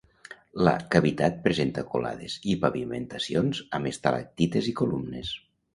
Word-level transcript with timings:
La 0.67 0.71
cavitat 0.95 1.37
presenta 1.43 1.83
colades 1.93 2.39
i 2.55 2.59
pavimentacions 2.65 3.65
amb 3.81 3.95
estalactites 3.95 4.73
i 4.75 4.79
columnes. 4.83 5.41